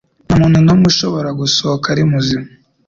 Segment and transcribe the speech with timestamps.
[0.25, 2.45] Nta muntu n'umwe ushobora gusohoka ari muzima.”